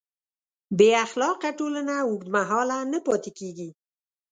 [0.77, 3.69] بېاخلاقه ټولنه اوږدمهاله نه پاتې کېږي.